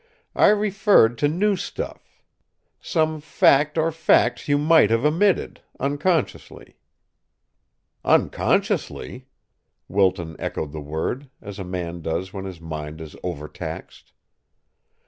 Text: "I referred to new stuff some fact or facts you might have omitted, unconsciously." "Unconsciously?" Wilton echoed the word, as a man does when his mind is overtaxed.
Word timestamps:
"I 0.35 0.47
referred 0.47 1.19
to 1.19 1.27
new 1.27 1.55
stuff 1.55 2.23
some 2.79 3.21
fact 3.21 3.77
or 3.77 3.91
facts 3.91 4.47
you 4.47 4.57
might 4.57 4.89
have 4.89 5.05
omitted, 5.05 5.61
unconsciously." 5.79 6.75
"Unconsciously?" 8.03 9.27
Wilton 9.87 10.35
echoed 10.39 10.71
the 10.71 10.81
word, 10.81 11.29
as 11.39 11.59
a 11.59 11.63
man 11.63 12.01
does 12.01 12.33
when 12.33 12.45
his 12.45 12.59
mind 12.59 12.99
is 12.99 13.15
overtaxed. 13.23 14.11